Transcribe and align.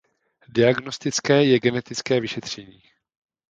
Diagnostické 0.51 1.43
je 1.45 1.59
genetické 1.59 2.19
vyšetření. 2.19 2.81